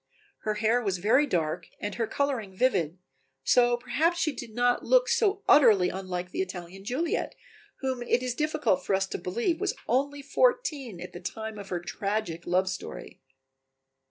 [0.39, 2.97] Her hair was very dark and her coloring vivid,
[3.43, 7.35] so perhaps she did not look so utterly unlike the Italian Juliet,
[7.81, 11.69] whom it is difficult for us to believe was only fourteen at the time of
[11.69, 13.21] her tragic love story.